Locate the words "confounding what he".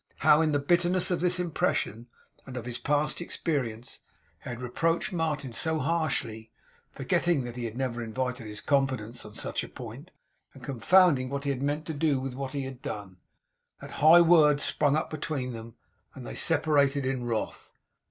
10.63-11.51